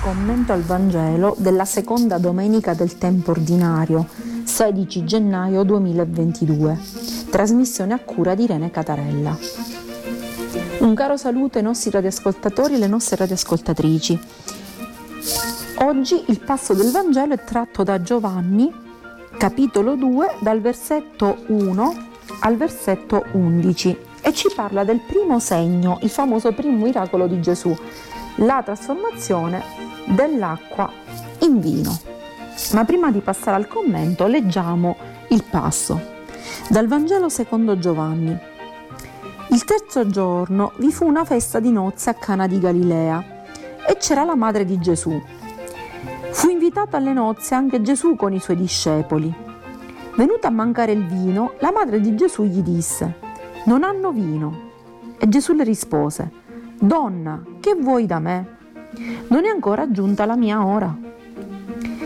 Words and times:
commento 0.00 0.52
al 0.52 0.62
Vangelo 0.62 1.34
della 1.38 1.66
seconda 1.66 2.16
domenica 2.16 2.72
del 2.72 2.96
tempo 2.96 3.32
ordinario, 3.32 4.08
16 4.44 5.04
gennaio 5.04 5.62
2022. 5.62 6.78
Trasmissione 7.30 7.92
a 7.92 7.98
cura 7.98 8.34
di 8.34 8.44
Irene 8.44 8.70
Catarella. 8.70 9.36
Un 10.78 10.94
caro 10.94 11.18
saluto 11.18 11.58
ai 11.58 11.64
nostri 11.64 11.90
radioascoltatori 11.90 12.72
e 12.72 12.76
alle 12.76 12.86
nostre 12.86 13.16
radioascoltatrici. 13.16 14.18
Oggi 15.80 16.24
il 16.28 16.40
passo 16.40 16.72
del 16.72 16.90
Vangelo 16.90 17.34
è 17.34 17.44
tratto 17.44 17.82
da 17.82 18.00
Giovanni, 18.00 18.72
capitolo 19.36 19.96
2, 19.96 20.36
dal 20.40 20.60
versetto 20.62 21.42
1 21.48 22.08
al 22.40 22.56
versetto 22.56 23.26
11 23.32 23.98
e 24.22 24.32
ci 24.32 24.48
parla 24.54 24.82
del 24.82 25.00
primo 25.00 25.38
segno, 25.40 25.98
il 26.02 26.10
famoso 26.10 26.52
primo 26.52 26.84
miracolo 26.84 27.26
di 27.26 27.40
Gesù, 27.40 27.74
la 28.36 28.62
trasformazione 28.64 29.88
dell'acqua 30.10 30.90
in 31.40 31.60
vino. 31.60 31.98
Ma 32.72 32.84
prima 32.84 33.10
di 33.10 33.20
passare 33.20 33.56
al 33.56 33.68
commento 33.68 34.26
leggiamo 34.26 34.96
il 35.28 35.44
passo. 35.48 36.18
Dal 36.68 36.86
Vangelo 36.86 37.28
secondo 37.28 37.78
Giovanni. 37.78 38.36
Il 39.50 39.64
terzo 39.64 40.06
giorno 40.06 40.72
vi 40.76 40.92
fu 40.92 41.06
una 41.06 41.24
festa 41.24 41.58
di 41.58 41.72
nozze 41.72 42.10
a 42.10 42.14
Cana 42.14 42.46
di 42.46 42.58
Galilea 42.58 43.24
e 43.86 43.96
c'era 43.96 44.24
la 44.24 44.36
madre 44.36 44.64
di 44.64 44.78
Gesù. 44.78 45.20
Fu 46.30 46.48
invitato 46.48 46.96
alle 46.96 47.12
nozze 47.12 47.54
anche 47.54 47.82
Gesù 47.82 48.14
con 48.14 48.32
i 48.32 48.38
suoi 48.38 48.56
discepoli. 48.56 49.32
Venuto 50.16 50.46
a 50.46 50.50
mancare 50.50 50.92
il 50.92 51.06
vino, 51.06 51.54
la 51.58 51.72
madre 51.72 52.00
di 52.00 52.14
Gesù 52.14 52.44
gli 52.44 52.60
disse, 52.60 53.18
non 53.64 53.82
hanno 53.82 54.12
vino. 54.12 54.68
E 55.18 55.28
Gesù 55.28 55.54
le 55.54 55.64
rispose, 55.64 56.30
Donna, 56.78 57.42
che 57.60 57.74
vuoi 57.74 58.06
da 58.06 58.18
me? 58.18 58.58
Non 59.28 59.44
è 59.44 59.48
ancora 59.48 59.90
giunta 59.90 60.24
la 60.24 60.36
mia 60.36 60.64
ora. 60.64 60.94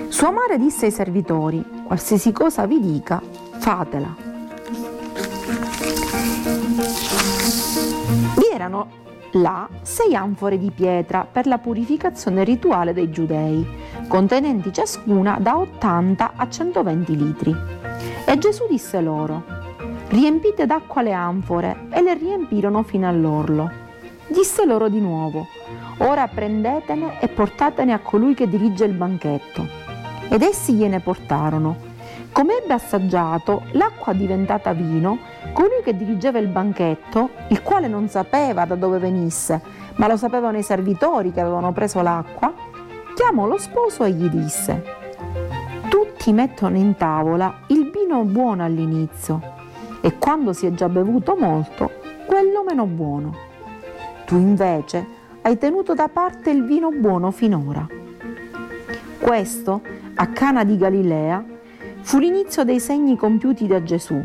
Sua 0.08 0.30
madre 0.30 0.58
disse 0.58 0.86
ai 0.86 0.92
servitori, 0.92 1.64
qualsiasi 1.84 2.30
cosa 2.32 2.66
vi 2.66 2.80
dica, 2.80 3.20
fatela. 3.58 4.14
Vi 8.36 8.48
erano 8.52 9.02
là 9.32 9.68
sei 9.82 10.14
anfore 10.14 10.58
di 10.58 10.70
pietra 10.70 11.26
per 11.30 11.46
la 11.46 11.58
purificazione 11.58 12.44
rituale 12.44 12.92
dei 12.92 13.10
giudei, 13.10 13.66
contenenti 14.06 14.72
ciascuna 14.72 15.38
da 15.40 15.58
80 15.58 16.32
a 16.36 16.48
120 16.48 17.16
litri. 17.16 17.56
E 18.26 18.38
Gesù 18.38 18.66
disse 18.68 19.00
loro, 19.00 19.42
riempite 20.08 20.66
d'acqua 20.66 21.02
le 21.02 21.12
anfore, 21.12 21.86
e 21.90 22.02
le 22.02 22.14
riempirono 22.14 22.82
fino 22.82 23.08
all'orlo. 23.08 23.70
Disse 24.28 24.64
loro 24.64 24.88
di 24.88 25.00
nuovo, 25.00 25.48
ora 25.98 26.28
prendetene 26.28 27.20
e 27.20 27.28
portatene 27.28 27.92
a 27.92 27.98
colui 27.98 28.34
che 28.34 28.48
dirige 28.48 28.84
il 28.84 28.92
banchetto. 28.92 29.66
Ed 30.28 30.42
essi 30.42 30.74
gliene 30.74 31.00
portarono. 31.00 31.92
Come 32.32 32.58
ebbe 32.62 32.72
assaggiato 32.72 33.62
l'acqua 33.72 34.12
diventata 34.12 34.72
vino, 34.72 35.18
colui 35.52 35.82
che 35.84 35.96
dirigeva 35.96 36.38
il 36.38 36.48
banchetto, 36.48 37.30
il 37.48 37.62
quale 37.62 37.86
non 37.86 38.08
sapeva 38.08 38.64
da 38.64 38.74
dove 38.74 38.98
venisse, 38.98 39.60
ma 39.96 40.08
lo 40.08 40.16
sapevano 40.16 40.58
i 40.58 40.62
servitori 40.62 41.30
che 41.30 41.40
avevano 41.40 41.72
preso 41.72 42.02
l'acqua, 42.02 42.52
chiamò 43.14 43.46
lo 43.46 43.58
sposo 43.58 44.02
e 44.02 44.10
gli 44.10 44.28
disse, 44.28 44.82
tutti 45.88 46.32
mettono 46.32 46.76
in 46.76 46.96
tavola 46.96 47.60
il 47.68 47.90
vino 47.90 48.24
buono 48.24 48.64
all'inizio 48.64 49.40
e 50.00 50.18
quando 50.18 50.52
si 50.52 50.66
è 50.66 50.72
già 50.72 50.88
bevuto 50.88 51.36
molto, 51.36 51.90
quello 52.26 52.64
meno 52.66 52.84
buono. 52.86 53.32
Tu 54.26 54.36
invece 54.36 55.06
hai 55.46 55.58
tenuto 55.58 55.92
da 55.92 56.08
parte 56.08 56.48
il 56.48 56.64
vino 56.64 56.90
buono 56.90 57.30
finora. 57.30 57.86
Questo, 59.20 59.82
a 60.14 60.26
Cana 60.28 60.64
di 60.64 60.78
Galilea, 60.78 61.44
fu 62.00 62.18
l'inizio 62.18 62.64
dei 62.64 62.80
segni 62.80 63.14
compiuti 63.16 63.66
da 63.66 63.82
Gesù. 63.82 64.22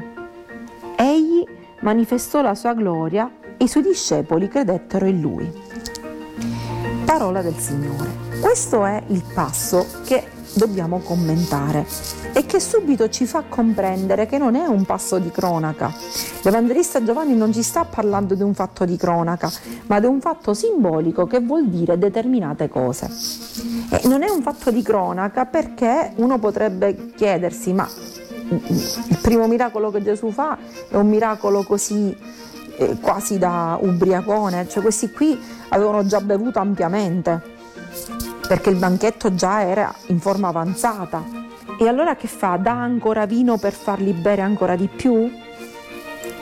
Egli 0.95 1.43
manifestò 1.81 2.41
la 2.41 2.55
sua 2.55 2.73
gloria 2.73 3.29
e 3.57 3.65
i 3.65 3.67
suoi 3.67 3.83
discepoli 3.83 4.47
credettero 4.47 5.07
in 5.07 5.19
lui. 5.19 5.51
Parola 7.03 7.41
del 7.41 7.55
Signore. 7.55 8.11
Questo 8.39 8.85
è 8.85 9.03
il 9.07 9.23
passo 9.33 9.85
che 10.05 10.25
dobbiamo 10.55 10.99
commentare 10.99 11.85
e 12.33 12.45
che 12.45 12.59
subito 12.59 13.09
ci 13.09 13.25
fa 13.25 13.43
comprendere 13.47 14.25
che 14.25 14.37
non 14.37 14.55
è 14.55 14.65
un 14.65 14.85
passo 14.85 15.17
di 15.17 15.31
cronaca. 15.31 15.93
L'Evangelista 16.41 17.03
Giovanni 17.03 17.35
non 17.35 17.53
ci 17.53 17.63
sta 17.63 17.85
parlando 17.85 18.35
di 18.35 18.43
un 18.43 18.53
fatto 18.53 18.85
di 18.85 18.97
cronaca, 18.97 19.51
ma 19.87 19.99
di 19.99 20.05
un 20.05 20.21
fatto 20.21 20.53
simbolico 20.53 21.25
che 21.25 21.39
vuol 21.39 21.67
dire 21.67 21.97
determinate 21.97 22.69
cose. 22.69 23.09
E 23.89 24.07
non 24.07 24.23
è 24.23 24.29
un 24.29 24.41
fatto 24.41 24.71
di 24.71 24.81
cronaca 24.81 25.45
perché 25.45 26.13
uno 26.15 26.39
potrebbe 26.39 27.13
chiedersi, 27.15 27.73
ma 27.73 27.87
il 28.49 29.17
primo 29.21 29.47
miracolo 29.47 29.91
che 29.91 30.01
Gesù 30.01 30.31
fa 30.31 30.57
è 30.89 30.95
un 30.95 31.07
miracolo 31.07 31.63
così 31.63 32.15
eh, 32.77 32.97
quasi 32.99 33.37
da 33.37 33.77
ubriacone, 33.81 34.67
cioè 34.67 34.81
questi 34.81 35.11
qui 35.11 35.39
avevano 35.69 36.05
già 36.05 36.21
bevuto 36.21 36.59
ampiamente 36.59 37.57
perché 38.47 38.71
il 38.71 38.77
banchetto 38.77 39.35
già 39.35 39.61
era 39.61 39.93
in 40.07 40.19
forma 40.19 40.47
avanzata. 40.47 41.38
E 41.81 41.87
allora 41.87 42.17
che 42.17 42.27
fa? 42.27 42.57
Dà 42.57 42.73
ancora 42.73 43.25
vino 43.25 43.57
per 43.57 43.71
farli 43.71 44.11
bere 44.11 44.41
ancora 44.41 44.75
di 44.75 44.89
più? 44.89 45.31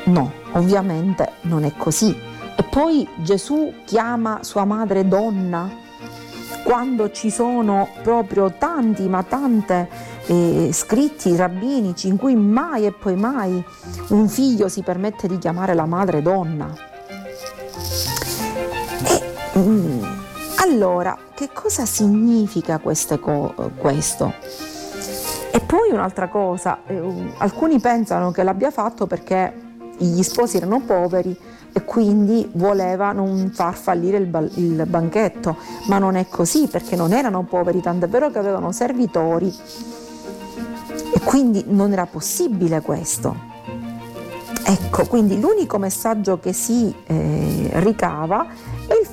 No, 0.06 0.32
ovviamente 0.54 1.34
non 1.42 1.64
è 1.64 1.74
così. 1.78 2.10
E 2.10 2.64
poi 2.64 3.08
Gesù 3.18 3.72
chiama 3.86 4.40
sua 4.42 4.66
madre 4.66 5.08
donna 5.08 5.70
quando 6.64 7.12
ci 7.12 7.30
sono 7.30 7.88
proprio 8.02 8.56
tanti, 8.58 9.08
ma 9.08 9.22
tante 9.22 9.88
eh, 10.26 10.72
scritti 10.74 11.36
rabbinici 11.36 12.08
in 12.08 12.18
cui 12.18 12.36
mai 12.36 12.88
e 12.88 12.92
poi 12.92 13.16
mai 13.16 13.64
un 14.10 14.28
figlio 14.28 14.68
si 14.70 14.82
permette 14.82 15.28
di 15.28 15.38
chiamare 15.38 15.76
la 15.76 15.86
madre 15.86 16.24
donna. 16.24 16.74
E, 19.04 19.60
mm, 19.60 20.04
allora, 20.64 21.16
che 21.36 21.52
cosa 21.54 21.86
significa 21.86 22.80
co- 22.80 23.54
questo? 23.78 24.34
E 25.58 25.62
poi 25.62 25.90
un'altra 25.92 26.28
cosa, 26.28 26.82
eh, 26.86 27.02
alcuni 27.40 27.80
pensano 27.80 28.30
che 28.30 28.44
l'abbia 28.44 28.70
fatto 28.70 29.08
perché 29.08 29.52
gli 29.98 30.22
sposi 30.22 30.58
erano 30.58 30.82
poveri 30.82 31.36
e 31.74 31.84
quindi 31.84 32.48
voleva 32.54 33.12
non 33.12 33.50
far 33.52 33.74
fallire 33.74 34.18
il, 34.18 34.28
ba- 34.28 34.48
il 34.54 34.86
banchetto, 34.86 35.58
ma 35.88 35.98
non 35.98 36.16
è 36.16 36.28
così 36.30 36.68
perché 36.68 36.96
non 36.96 37.12
erano 37.12 37.42
poveri, 37.42 37.82
tant'è 37.82 38.08
vero 38.08 38.30
che 38.30 38.38
avevano 38.38 38.72
servitori 38.72 39.52
e 41.16 41.20
quindi 41.22 41.64
non 41.70 41.92
era 41.92 42.06
possibile 42.06 42.82
questo. 42.82 43.36
Ecco, 44.64 45.08
quindi 45.08 45.40
l'unico 45.40 45.80
messaggio 45.80 46.40
che 46.40 46.54
si 46.54 46.94
eh, 47.08 47.72
ricava 47.74 48.46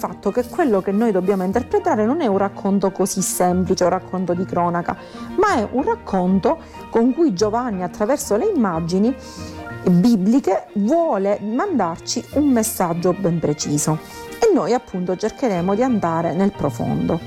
fatto 0.07 0.31
che 0.31 0.47
quello 0.47 0.83
che 0.83 0.93
noi 0.93 1.13
dobbiamo 1.13 1.45
interpretare 1.45 2.05
non 2.05 2.21
è 2.21 2.27
un 2.27 2.37
racconto 2.37 2.91
così 2.91 3.23
semplice, 3.23 3.85
un 3.85 3.91
racconto 3.91 4.35
di 4.35 4.45
cronaca, 4.45 4.95
ma 5.39 5.57
è 5.57 5.69
un 5.71 5.83
racconto 5.83 6.59
con 6.91 7.15
cui 7.15 7.33
Giovanni 7.33 7.83
attraverso 7.83 8.37
le 8.37 8.51
immagini 8.55 9.17
bibliche 9.89 10.67
vuole 10.75 11.39
mandarci 11.41 12.23
un 12.33 12.51
messaggio 12.51 13.15
ben 13.15 13.39
preciso 13.39 13.99
e 14.39 14.53
noi 14.53 14.75
appunto 14.75 15.17
cercheremo 15.17 15.75
di 15.75 15.83
andare 15.83 16.35
nel 16.35 16.53
profondo. 16.53 17.19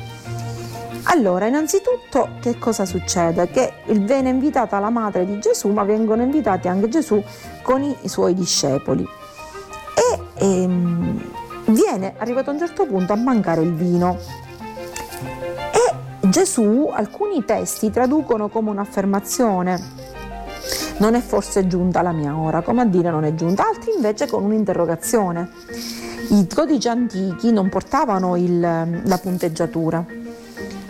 Allora, 1.09 1.47
innanzitutto 1.47 2.29
che 2.39 2.59
cosa 2.59 2.85
succede? 2.85 3.49
Che 3.49 3.73
viene 3.87 4.29
invitata 4.29 4.77
la 4.77 4.91
madre 4.91 5.25
di 5.25 5.39
Gesù, 5.39 5.69
ma 5.69 5.83
vengono 5.83 6.21
invitati 6.21 6.67
anche 6.67 6.89
Gesù 6.89 7.23
con 7.63 7.81
i 7.81 8.07
suoi 8.07 8.35
discepoli. 8.35 9.07
E 9.95 10.19
ehm, 10.35 11.36
viene 11.87 12.15
arrivato 12.17 12.49
a 12.49 12.53
un 12.53 12.59
certo 12.59 12.85
punto 12.85 13.13
a 13.13 13.15
mancare 13.15 13.61
il 13.61 13.73
vino. 13.73 14.17
E 15.71 16.27
Gesù 16.27 16.89
alcuni 16.91 17.45
testi 17.45 17.89
traducono 17.89 18.49
come 18.49 18.69
un'affermazione. 18.71 20.05
Non 20.97 21.13
è 21.13 21.21
forse 21.21 21.67
giunta 21.67 22.01
la 22.01 22.11
mia 22.11 22.35
ora, 22.35 22.61
come 22.61 22.81
a 22.81 22.85
dire 22.85 23.09
non 23.09 23.23
è 23.23 23.33
giunta, 23.35 23.67
altri 23.67 23.93
invece 23.95 24.27
con 24.27 24.43
un'interrogazione. 24.43 25.49
I 26.29 26.47
codici 26.53 26.89
antichi 26.89 27.51
non 27.51 27.69
portavano 27.69 28.35
il, 28.35 28.59
la 28.59 29.17
punteggiatura 29.17 30.05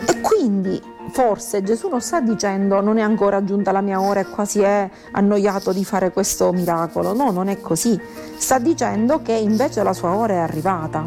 e 0.04 0.20
quindi 0.20 0.82
forse 1.18 1.64
Gesù 1.64 1.88
non 1.88 2.00
sta 2.00 2.20
dicendo 2.20 2.80
non 2.80 2.96
è 2.96 3.00
ancora 3.00 3.42
giunta 3.42 3.72
la 3.72 3.80
mia 3.80 4.00
ora 4.00 4.20
e 4.20 4.26
quasi 4.26 4.60
è 4.60 4.88
annoiato 5.10 5.72
di 5.72 5.84
fare 5.84 6.12
questo 6.12 6.52
miracolo. 6.52 7.12
No, 7.12 7.32
non 7.32 7.48
è 7.48 7.60
così. 7.60 8.00
Sta 8.36 8.60
dicendo 8.60 9.20
che 9.20 9.32
invece 9.32 9.82
la 9.82 9.92
sua 9.92 10.14
ora 10.14 10.34
è 10.34 10.36
arrivata. 10.36 11.04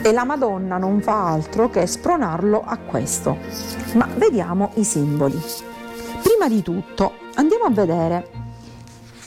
E 0.00 0.12
la 0.12 0.24
Madonna 0.24 0.78
non 0.78 1.02
fa 1.02 1.28
altro 1.28 1.68
che 1.68 1.86
spronarlo 1.86 2.62
a 2.64 2.78
questo. 2.78 3.36
Ma 3.96 4.08
vediamo 4.16 4.70
i 4.76 4.84
simboli. 4.84 5.38
Prima 6.22 6.48
di 6.48 6.62
tutto 6.62 7.12
andiamo 7.34 7.64
a 7.64 7.70
vedere 7.70 8.30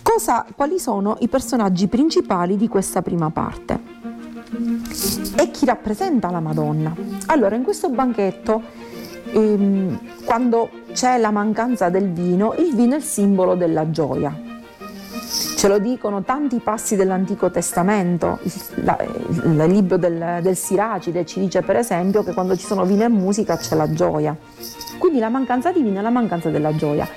cosa, 0.02 0.48
quali 0.56 0.80
sono 0.80 1.18
i 1.20 1.28
personaggi 1.28 1.88
principali 1.88 2.58
di 2.58 2.68
questa 2.68 3.04
prima 3.04 3.30
parte 3.30 3.80
e 5.38 5.52
chi 5.52 5.66
rappresenta 5.66 6.32
la 6.32 6.40
Madonna. 6.40 6.92
Allora, 7.28 7.56
in 7.56 7.62
questo 7.62 7.90
banchetto, 7.90 8.90
ehm, 9.32 10.00
quando 10.26 10.70
c'è 10.94 11.18
la 11.18 11.32
mancanza 11.32 11.90
del 11.90 12.12
vino, 12.12 12.54
il 12.58 12.76
vino 12.76 12.94
è 12.94 12.98
il 12.98 13.04
simbolo 13.04 13.56
della 13.56 13.90
gioia. 13.90 14.50
Ce 15.58 15.68
lo 15.68 15.78
dicono 15.78 16.24
tanti 16.24 16.60
passi 16.60 16.96
dell'Antico 16.96 17.52
Testamento, 17.52 18.40
il, 18.42 18.98
il 19.44 19.66
libro 19.68 19.98
del, 19.98 20.40
del 20.42 20.56
Siracide 20.56 21.26
ci 21.26 21.40
dice 21.40 21.62
per 21.62 21.76
esempio 21.76 22.24
che 22.24 22.34
quando 22.34 22.56
ci 22.58 22.66
sono 22.66 22.84
vino 22.84 23.04
e 23.04 23.10
musica 23.10 23.58
c'è 23.58 23.76
la 23.76 23.92
gioia. 23.94 24.36
Quindi 24.98 25.20
la 25.20 25.30
mancanza 25.30 25.72
di 25.72 25.82
vino 25.82 26.00
è 26.00 26.02
la 26.02 26.10
mancanza 26.10 26.50
della 26.50 26.76
gioia. 26.76 27.08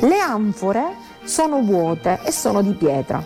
Le 0.00 0.18
anfore 0.18 0.82
sono 1.22 1.62
vuote 1.62 2.18
e 2.24 2.32
sono 2.32 2.60
di 2.60 2.72
pietra. 2.72 3.22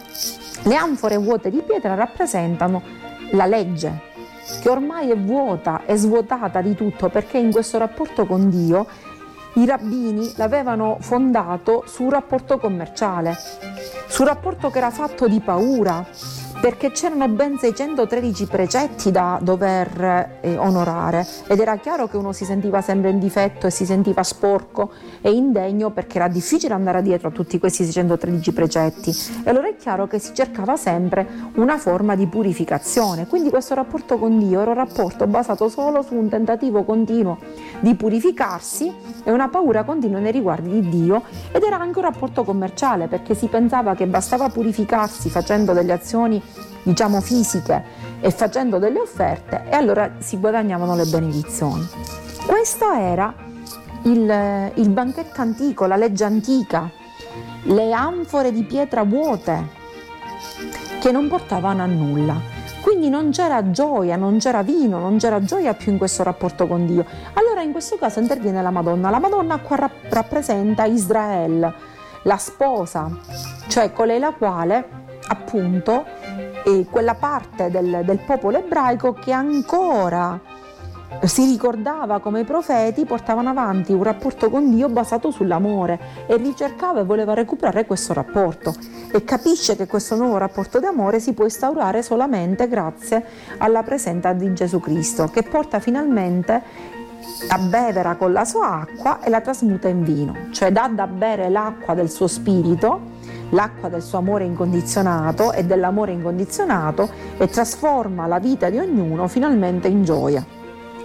Le 0.63 0.75
anfore 0.75 1.17
vuote 1.17 1.51
di 1.51 1.63
pietra 1.67 1.95
rappresentano 1.95 2.83
la 3.31 3.47
legge, 3.47 4.01
che 4.61 4.69
ormai 4.69 5.11
è 5.11 5.17
vuota, 5.17 5.83
è 5.85 5.97
svuotata 5.97 6.61
di 6.61 6.75
tutto 6.75 7.09
perché 7.09 7.39
in 7.39 7.51
questo 7.51 7.79
rapporto 7.79 8.27
con 8.27 8.49
Dio 8.49 8.87
i 9.55 9.67
rabbini 9.67 10.33
l'avevano 10.37 10.99
fondato 11.01 11.85
su 11.87 12.05
un 12.05 12.11
rapporto 12.11 12.59
commerciale, 12.59 13.37
su 14.07 14.23
un 14.23 14.29
rapporto 14.29 14.71
che 14.71 14.79
era 14.79 14.91
fatto 14.91 15.29
di 15.29 15.41
paura, 15.41 16.07
perché 16.61 16.91
c'erano 16.91 17.29
ben 17.29 17.59
613 17.59 18.47
precetti 18.47 19.11
da 19.11 19.39
dover 19.41 20.39
eh, 20.41 20.57
onorare. 20.57 21.27
Ed 21.47 21.61
era 21.61 21.77
chiaro 21.77 22.09
che 22.09 22.17
uno 22.17 22.33
si 22.33 22.45
sentiva 22.45 22.81
sempre 22.81 23.11
in 23.11 23.19
difetto 23.19 23.67
e 23.67 23.71
si 23.71 23.85
sentiva 23.85 24.23
sporco 24.23 24.91
e 25.21 25.31
indegno 25.31 25.91
perché 25.91 26.17
era 26.17 26.29
difficile 26.29 26.75
andare 26.75 27.03
dietro 27.03 27.29
a 27.29 27.31
tutti 27.31 27.59
questi 27.59 27.85
613 27.85 28.53
precetti. 28.53 29.15
E 29.45 29.51
allora 29.51 29.69
è 29.69 29.77
chiaro 29.77 30.07
che 30.07 30.19
si 30.19 30.35
cercava 30.35 30.77
sempre 30.77 31.27
una 31.55 31.79
forma 31.79 32.15
di 32.17 32.27
purificazione, 32.27 33.27
quindi 33.27 33.51
questo 33.51 33.75
rapporto 33.75 34.19
con 34.19 34.39
Dio 34.39 34.61
era 34.61 34.71
un 34.71 34.77
rapporto 34.77 35.27
basato 35.27 35.69
solo 35.69 36.03
su 36.03 36.15
un 36.15 36.29
tentativo 36.29 36.85
continuo 36.85 37.39
di 37.81 37.95
purificarsi 37.95 38.93
e 39.23 39.31
una 39.31 39.49
paura 39.49 39.85
continua 39.85 40.19
nei 40.19 40.33
riguardi 40.33 40.81
di 40.81 40.89
Dio. 40.89 41.23
Ed 41.53 41.63
era 41.63 41.79
anche 41.79 41.99
un 41.99 42.05
rapporto 42.05 42.45
commerciale 42.45 43.07
perché 43.09 43.35
si 43.35 43.47
pensava 43.47 43.95
che 43.95 44.07
bastava 44.07 44.49
purificarsi 44.49 45.29
facendo 45.29 45.73
delle 45.73 45.93
azioni 45.93 46.43
diciamo 46.83 47.21
fisiche 47.21 47.83
e 48.21 48.31
facendo 48.31 48.79
delle 48.79 49.01
offerte 49.01 49.65
e 49.69 49.75
allora 49.75 50.15
si 50.19 50.39
guadagnavano 50.39 50.95
le 50.95 51.05
benedizioni. 51.05 51.87
Questo 52.47 52.93
era 52.93 53.35
il, 54.03 54.73
il 54.75 54.89
banchetto 54.89 55.41
antico, 55.41 55.87
la 55.87 55.97
legge 55.97 56.25
antica, 56.25 56.89
le 57.65 57.93
anfore 57.93 58.53
di 58.53 58.63
pietra 58.63 59.03
vuote 59.03 59.85
che 61.01 61.11
non 61.11 61.29
portavano 61.29 61.83
a 61.83 61.87
nulla. 61.87 62.55
Quindi 62.81 63.09
non 63.09 63.31
c'era 63.31 63.73
gioia, 63.73 64.15
non 64.15 64.39
c'era 64.39 64.63
vino, 64.63 65.01
non 65.01 65.19
c'era 65.19 65.43
gioia 65.43 65.75
più 65.75 65.91
in 65.91 65.99
questo 65.99 66.23
rapporto 66.23 66.69
con 66.69 66.87
Dio. 66.87 67.05
Allora 67.33 67.63
in 67.63 67.73
questo 67.73 67.97
caso 67.97 68.21
interviene 68.21 68.63
la 68.63 68.71
Madonna. 68.71 69.11
La 69.11 69.19
Madonna 69.19 69.59
qua 69.59 69.91
rappresenta 70.09 70.85
Israele, 70.85 71.75
la 72.23 72.37
sposa, 72.37 73.11
cioè 73.67 73.93
colei 73.93 74.21
la 74.21 74.33
quale 74.33 74.89
appunto 75.27 76.05
è 76.67 76.85
quella 76.91 77.15
parte 77.15 77.71
del, 77.71 78.03
del 78.05 78.19
popolo 78.19 78.59
ebraico 78.59 79.13
che 79.13 79.31
ancora 79.31 80.41
si 81.23 81.45
ricordava 81.45 82.19
come 82.19 82.41
i 82.41 82.45
profeti 82.45 83.05
portavano 83.05 83.51
avanti 83.51 83.93
un 83.93 84.03
rapporto 84.03 84.51
con 84.51 84.75
Dio 84.75 84.89
basato 84.89 85.31
sull'amore 85.31 86.27
e 86.27 86.37
ricercava 86.37 87.01
e 87.01 87.05
voleva 87.05 87.35
recuperare 87.35 87.87
questo 87.87 88.13
rapporto. 88.13 88.75
E 89.13 89.23
capisce 89.23 89.77
che 89.77 89.87
questo 89.87 90.17
nuovo 90.17 90.39
rapporto 90.39 90.81
di 90.81 90.87
amore 90.87 91.21
si 91.21 91.33
può 91.35 91.45
instaurare 91.45 92.03
solamente 92.03 92.67
grazie 92.67 93.25
alla 93.59 93.85
presenza 93.85 94.33
di 94.33 94.53
Gesù 94.53 94.81
Cristo 94.81 95.29
che 95.29 95.45
porta 95.45 95.79
finalmente 95.79 96.63
a 97.49 97.59
bevere 97.59 98.17
con 98.19 98.33
la 98.33 98.45
sua 98.45 98.81
acqua 98.81 99.23
e 99.23 99.31
la 99.31 99.41
trasmuta 99.41 99.87
in 99.87 100.03
vino, 100.03 100.35
cioè 100.51 100.73
dà 100.73 100.91
da 100.93 101.07
bere 101.07 101.49
l'acqua 101.49 101.95
del 101.95 102.11
suo 102.11 102.27
spirito 102.27 103.15
l'acqua 103.51 103.89
del 103.89 104.03
suo 104.03 104.19
amore 104.19 104.45
incondizionato 104.45 105.53
e 105.53 105.65
dell'amore 105.65 106.13
incondizionato 106.13 107.09
e 107.39 107.47
trasforma 107.49 108.27
la 108.27 108.39
vita 108.39 108.71
di 108.71 108.79
ognuno 108.79 109.29
finalmente 109.29 109.89
in 109.89 110.05
gioia, 110.05 110.45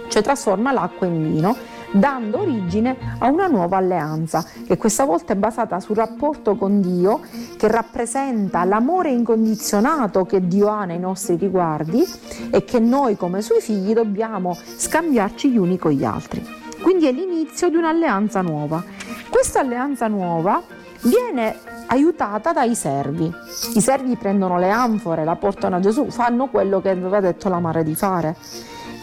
cioè 0.08 0.22
trasforma 0.22 0.72
l'acqua 0.72 1.06
in 1.06 1.22
vino 1.22 1.56
dando 1.92 2.40
origine 2.40 2.96
a 3.18 3.28
una 3.28 3.46
nuova 3.46 3.76
alleanza 3.76 4.44
che 4.66 4.76
questa 4.76 5.04
volta 5.04 5.34
è 5.34 5.36
basata 5.36 5.78
sul 5.78 5.96
rapporto 5.96 6.56
con 6.56 6.80
Dio 6.80 7.20
che 7.56 7.68
rappresenta 7.68 8.64
l'amore 8.64 9.10
incondizionato 9.10 10.24
che 10.24 10.46
Dio 10.46 10.68
ha 10.68 10.84
nei 10.84 10.98
nostri 10.98 11.36
riguardi 11.36 12.02
e 12.50 12.64
che 12.64 12.78
noi 12.78 13.16
come 13.16 13.42
suoi 13.42 13.60
figli 13.60 13.92
dobbiamo 13.92 14.54
scambiarci 14.54 15.50
gli 15.50 15.58
uni 15.58 15.78
con 15.78 15.92
gli 15.92 16.04
altri. 16.04 16.42
Quindi 16.82 17.06
è 17.06 17.12
l'inizio 17.12 17.68
di 17.68 17.76
un'alleanza 17.76 18.40
nuova. 18.40 18.82
Questa 19.28 19.60
alleanza 19.60 20.08
nuova 20.08 20.60
viene 21.02 21.56
aiutata 21.86 22.52
dai 22.52 22.74
servi. 22.74 23.32
I 23.74 23.80
servi 23.80 24.16
prendono 24.16 24.58
le 24.58 24.70
anfore, 24.70 25.24
la 25.24 25.36
portano 25.36 25.76
a 25.76 25.80
Gesù, 25.80 26.10
fanno 26.10 26.48
quello 26.48 26.80
che 26.80 26.90
aveva 26.90 27.20
detto 27.20 27.48
la 27.48 27.58
madre 27.58 27.82
di 27.82 27.94
fare. 27.94 28.36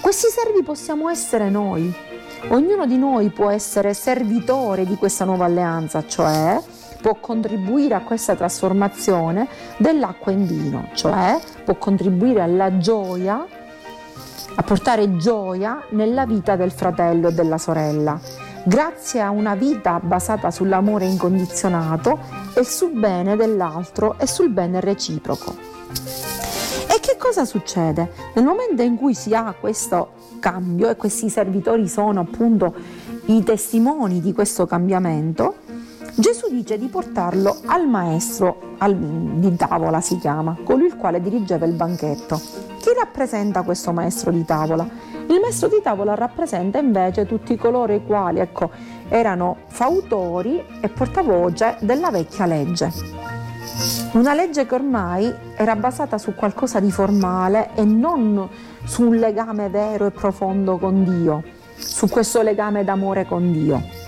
Questi 0.02 0.28
servi 0.30 0.64
possiamo 0.64 1.10
essere 1.10 1.50
noi. 1.50 1.94
Ognuno 2.50 2.86
di 2.86 2.98
noi 2.98 3.30
può 3.30 3.50
essere 3.50 3.94
servitore 3.94 4.86
di 4.86 4.96
questa 4.96 5.26
nuova 5.26 5.46
alleanza, 5.46 6.06
cioè 6.08 6.62
può 7.02 7.16
contribuire 7.20 7.96
a 7.96 8.02
questa 8.02 8.36
trasformazione 8.36 9.48
dell'acqua 9.78 10.32
in 10.32 10.46
vino, 10.46 10.90
cioè 10.94 11.40
può 11.64 11.76
contribuire 11.76 12.42
alla 12.42 12.78
gioia, 12.78 13.46
a 14.56 14.64
portare 14.64 15.18
gioia 15.18 15.84
nella 15.92 16.26
vita 16.26 16.56
del 16.56 16.72
fratello 16.72 17.30
e 17.30 17.34
della 17.34 17.58
sorella 17.58 18.48
grazie 18.66 19.22
a 19.22 19.30
una 19.30 19.56
vita 19.56 20.00
basata 20.00 20.52
sull'amore 20.52 21.06
incondizionato 21.06 22.20
e 22.56 22.64
sul 22.64 22.92
bene 22.92 23.36
dell'altro 23.36 24.18
e 24.20 24.28
sul 24.28 24.50
bene 24.50 24.80
reciproco. 24.80 25.56
E 26.88 27.00
che 27.00 27.18
cosa 27.18 27.46
succede? 27.46 28.12
Nel 28.36 28.46
momento 28.46 28.82
in 28.82 28.96
cui 28.96 29.14
si 29.14 29.34
ha 29.34 29.54
questo 29.60 30.14
cambio 30.40 30.90
e 30.90 30.96
questi 30.96 31.30
servitori 31.30 31.88
sono 31.88 32.22
appunto 32.22 32.74
i 33.26 33.44
testimoni 33.44 34.22
di 34.22 34.34
questo 34.34 34.66
cambiamento, 34.66 35.56
Gesù 36.20 36.50
dice 36.50 36.78
di 36.78 36.88
portarlo 36.88 37.62
al 37.68 37.88
maestro 37.88 38.76
al, 38.80 38.94
di 38.94 39.56
tavola, 39.56 40.02
si 40.02 40.18
chiama, 40.18 40.58
colui 40.66 40.88
il 40.88 40.98
quale 40.98 41.22
dirigeva 41.22 41.66
il 41.66 41.72
banchetto. 41.72 42.36
Chi 42.36 42.90
rappresenta 42.94 43.62
questo 43.62 43.94
maestro 43.94 44.30
di 44.30 44.44
tavola? 44.44 44.86
Il 45.28 45.40
maestro 45.42 45.70
di 45.70 45.80
tavola 45.82 46.16
rappresenta 46.16 46.78
invece 46.78 47.26
tutti 47.26 47.56
coloro 47.56 47.94
i 47.94 48.04
quali 48.06 48.40
ecco, 48.40 48.70
erano 49.08 49.60
fautori 49.68 50.62
e 50.82 50.90
portavoce 50.90 51.78
della 51.80 52.12
vecchia 52.12 52.46
legge. 52.46 52.92
Una 54.12 54.34
legge 54.34 54.66
che 54.66 54.76
ormai 54.76 55.34
era 55.56 55.78
basata 55.78 56.18
su 56.18 56.36
qualcosa 56.36 56.82
di 56.82 56.92
formale 56.92 57.70
e 57.76 57.86
non 57.86 58.46
su 58.84 59.04
un 59.04 59.16
legame 59.16 59.70
vero 59.70 60.08
e 60.08 60.12
profondo 60.12 60.78
con 60.78 61.02
Dio, 61.06 61.44
su 61.78 62.10
questo 62.10 62.42
legame 62.42 62.84
d'amore 62.84 63.24
con 63.26 63.54
Dio. 63.54 63.99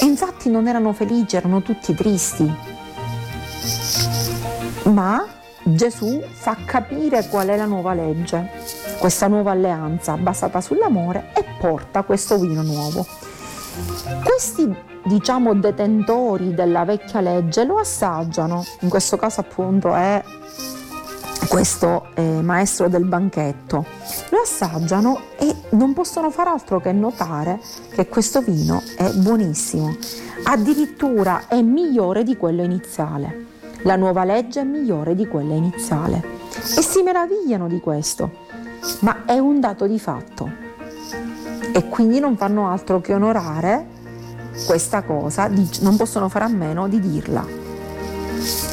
E 0.00 0.04
infatti 0.04 0.48
non 0.48 0.68
erano 0.68 0.92
felici, 0.92 1.36
erano 1.36 1.62
tutti 1.62 1.94
tristi. 1.94 2.54
Ma 4.84 5.26
Gesù 5.62 6.22
fa 6.30 6.56
capire 6.64 7.26
qual 7.28 7.48
è 7.48 7.56
la 7.56 7.66
nuova 7.66 7.92
legge 7.92 8.88
questa 9.00 9.28
nuova 9.28 9.52
alleanza 9.52 10.14
basata 10.18 10.60
sull'amore 10.60 11.32
e 11.34 11.42
porta 11.58 12.02
questo 12.02 12.38
vino 12.38 12.60
nuovo. 12.60 13.06
Questi 14.22 14.72
diciamo 15.06 15.54
detentori 15.54 16.52
della 16.52 16.84
vecchia 16.84 17.22
legge 17.22 17.64
lo 17.64 17.78
assaggiano, 17.78 18.62
in 18.80 18.90
questo 18.90 19.16
caso 19.16 19.40
appunto 19.40 19.94
è 19.94 20.22
questo 21.48 22.08
eh, 22.14 22.22
maestro 22.22 22.88
del 22.88 23.04
banchetto, 23.04 23.84
lo 24.30 24.38
assaggiano 24.38 25.22
e 25.38 25.54
non 25.70 25.92
possono 25.92 26.30
far 26.30 26.48
altro 26.48 26.80
che 26.80 26.92
notare 26.92 27.60
che 27.90 28.08
questo 28.08 28.40
vino 28.40 28.82
è 28.96 29.10
buonissimo, 29.10 29.96
addirittura 30.44 31.48
è 31.48 31.60
migliore 31.62 32.22
di 32.22 32.36
quello 32.36 32.62
iniziale. 32.62 33.46
La 33.82 33.96
nuova 33.96 34.24
legge 34.24 34.60
è 34.60 34.64
migliore 34.64 35.14
di 35.14 35.26
quella 35.26 35.54
iniziale. 35.54 36.22
E 36.76 36.82
si 36.82 37.02
meravigliano 37.02 37.66
di 37.66 37.80
questo. 37.80 38.30
Ma 39.00 39.24
è 39.24 39.38
un 39.38 39.60
dato 39.60 39.86
di 39.86 39.98
fatto. 39.98 40.50
E 41.72 41.88
quindi 41.88 42.20
non 42.20 42.36
fanno 42.36 42.68
altro 42.68 43.00
che 43.00 43.14
onorare 43.14 43.86
questa 44.66 45.02
cosa, 45.02 45.50
non 45.80 45.96
possono 45.96 46.28
fare 46.28 46.44
a 46.44 46.48
meno 46.48 46.88
di 46.88 47.00
dirla. 47.00 47.59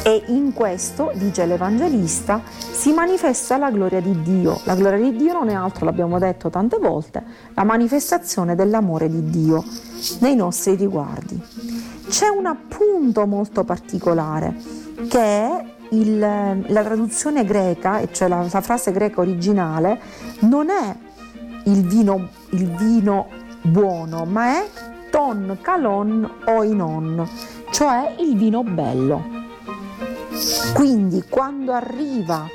E 0.08 0.22
in 0.28 0.54
questo, 0.54 1.12
dice 1.16 1.44
l'Evangelista, 1.44 2.40
si 2.46 2.94
manifesta 2.94 3.58
la 3.58 3.70
gloria 3.70 4.00
di 4.00 4.22
Dio. 4.22 4.58
La 4.64 4.74
gloria 4.74 4.98
di 4.98 5.14
Dio 5.14 5.34
non 5.34 5.50
è 5.50 5.52
altro, 5.52 5.84
l'abbiamo 5.84 6.18
detto 6.18 6.48
tante 6.48 6.78
volte, 6.78 7.22
la 7.52 7.64
manifestazione 7.64 8.54
dell'amore 8.54 9.10
di 9.10 9.28
Dio 9.28 9.62
nei 10.20 10.34
nostri 10.34 10.76
riguardi. 10.76 11.38
C'è 12.08 12.26
un 12.28 12.46
appunto 12.46 13.26
molto 13.26 13.64
particolare 13.64 14.56
che 15.10 15.20
è 15.20 15.64
il, 15.90 16.18
la 16.18 16.82
traduzione 16.82 17.44
greca, 17.44 18.00
cioè 18.10 18.28
la, 18.28 18.46
la 18.50 18.60
frase 18.62 18.92
greca 18.92 19.20
originale, 19.20 20.00
non 20.38 20.70
è 20.70 20.96
il 21.64 21.86
vino, 21.86 22.30
il 22.52 22.66
vino 22.76 23.26
buono, 23.60 24.24
ma 24.24 24.54
è 24.54 24.68
ton 25.10 25.58
calon 25.60 26.30
oinon, 26.46 27.28
cioè 27.72 28.14
il 28.20 28.38
vino 28.38 28.62
bello. 28.62 29.37
Quindi 30.74 31.24
quando 31.28 31.72
arriva 31.72 32.46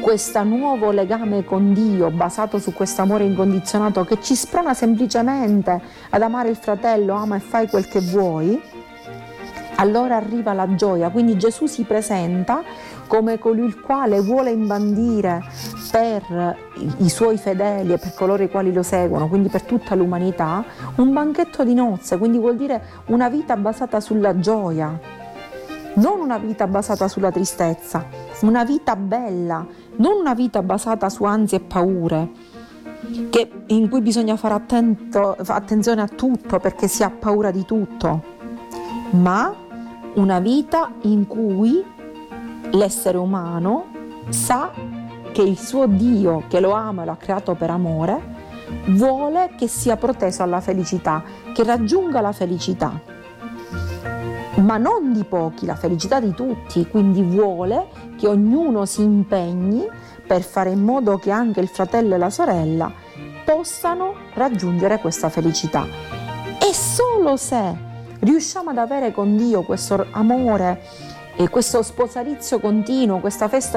questo 0.00 0.42
nuovo 0.44 0.90
legame 0.90 1.44
con 1.44 1.72
Dio 1.72 2.10
basato 2.10 2.58
su 2.58 2.72
questo 2.72 3.02
amore 3.02 3.24
incondizionato 3.24 4.04
che 4.04 4.20
ci 4.20 4.34
sprona 4.34 4.74
semplicemente 4.74 5.80
ad 6.10 6.22
amare 6.22 6.48
il 6.50 6.56
fratello, 6.56 7.14
ama 7.14 7.36
e 7.36 7.40
fai 7.40 7.68
quel 7.68 7.86
che 7.88 8.00
vuoi, 8.00 8.60
allora 9.76 10.16
arriva 10.16 10.52
la 10.52 10.74
gioia. 10.74 11.10
Quindi 11.10 11.36
Gesù 11.36 11.66
si 11.66 11.84
presenta 11.84 12.62
come 13.06 13.38
colui 13.38 13.66
il 13.66 13.80
quale 13.80 14.20
vuole 14.20 14.50
imbandire 14.50 15.42
per 15.90 16.56
i 16.98 17.08
suoi 17.08 17.38
fedeli 17.38 17.92
e 17.92 17.98
per 17.98 18.14
coloro 18.14 18.42
i 18.42 18.50
quali 18.50 18.72
lo 18.72 18.82
seguono, 18.82 19.28
quindi 19.28 19.48
per 19.48 19.62
tutta 19.62 19.94
l'umanità, 19.94 20.64
un 20.96 21.12
banchetto 21.12 21.64
di 21.64 21.74
nozze, 21.74 22.18
quindi 22.18 22.38
vuol 22.38 22.56
dire 22.56 22.82
una 23.06 23.28
vita 23.28 23.56
basata 23.56 24.00
sulla 24.00 24.38
gioia, 24.38 24.98
non 25.96 26.20
una 26.20 26.38
vita 26.38 26.66
basata 26.66 27.08
sulla 27.08 27.30
tristezza, 27.30 28.06
una 28.40 28.64
vita 28.64 28.96
bella, 28.96 29.66
non 29.96 30.18
una 30.18 30.34
vita 30.34 30.62
basata 30.62 31.08
su 31.08 31.24
ansie 31.24 31.58
e 31.58 31.60
paure, 31.60 32.30
che, 33.30 33.50
in 33.66 33.88
cui 33.88 34.00
bisogna 34.00 34.36
fare 34.36 34.54
attento, 34.54 35.36
attenzione 35.46 36.02
a 36.02 36.08
tutto 36.08 36.58
perché 36.58 36.88
si 36.88 37.02
ha 37.02 37.10
paura 37.10 37.50
di 37.50 37.64
tutto, 37.64 38.22
ma 39.10 39.54
una 40.14 40.38
vita 40.40 40.92
in 41.02 41.26
cui 41.26 41.84
l'essere 42.72 43.18
umano 43.18 43.86
sa 44.28 44.70
che 45.32 45.42
il 45.42 45.58
suo 45.58 45.86
Dio, 45.86 46.44
che 46.48 46.60
lo 46.60 46.72
ama 46.72 47.02
e 47.02 47.04
lo 47.06 47.12
ha 47.12 47.16
creato 47.16 47.54
per 47.54 47.70
amore, 47.70 48.34
vuole 48.88 49.54
che 49.56 49.68
sia 49.68 49.96
proteso 49.96 50.42
alla 50.42 50.60
felicità, 50.60 51.22
che 51.52 51.62
raggiunga 51.62 52.20
la 52.20 52.32
felicità, 52.32 53.00
ma 54.56 54.76
non 54.76 55.12
di 55.12 55.24
pochi, 55.24 55.66
la 55.66 55.74
felicità 55.74 56.20
di 56.20 56.32
tutti, 56.32 56.86
quindi 56.88 57.22
vuole 57.22 57.88
che 58.16 58.26
ognuno 58.26 58.86
si 58.86 59.02
impegni 59.02 59.86
per 60.26 60.42
fare 60.42 60.70
in 60.70 60.82
modo 60.82 61.18
che 61.18 61.30
anche 61.30 61.60
il 61.60 61.68
fratello 61.68 62.14
e 62.14 62.18
la 62.18 62.30
sorella 62.30 62.92
possano 63.44 64.14
raggiungere 64.34 64.98
questa 64.98 65.28
felicità. 65.28 65.86
E 66.58 66.72
solo 66.72 67.36
se 67.36 67.76
riusciamo 68.20 68.70
ad 68.70 68.78
avere 68.78 69.12
con 69.12 69.36
Dio 69.36 69.62
questo 69.62 70.06
amore 70.10 70.82
questo 71.50 71.82
sposalizio 71.82 72.58
continuo, 72.60 73.20
questa 73.20 73.48
festa 73.48 73.74